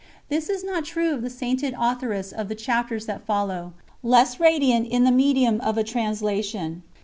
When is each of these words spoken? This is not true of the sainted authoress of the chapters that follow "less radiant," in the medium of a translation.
This 0.29 0.49
is 0.49 0.63
not 0.63 0.83
true 0.85 1.13
of 1.13 1.21
the 1.21 1.29
sainted 1.29 1.75
authoress 1.79 2.31
of 2.31 2.47
the 2.47 2.55
chapters 2.55 3.05
that 3.05 3.23
follow 3.27 3.73
"less 4.01 4.39
radiant," 4.39 4.87
in 4.87 5.03
the 5.03 5.11
medium 5.11 5.61
of 5.61 5.77
a 5.77 5.83
translation. 5.83 6.81